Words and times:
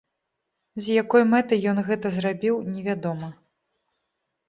З 0.85 0.95
якой 1.03 1.27
мэтай 1.35 1.63
ён 1.73 1.77
гэта 1.91 2.07
зрабіў, 2.19 2.55
невядома. 2.73 3.33